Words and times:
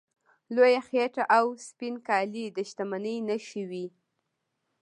لویه 0.55 0.81
خېټه 0.87 1.23
او 1.37 1.45
سپین 1.67 1.95
کالي 2.07 2.45
د 2.55 2.57
شتمنۍ 2.69 3.17
نښې 3.27 3.63
وې. 3.69 3.85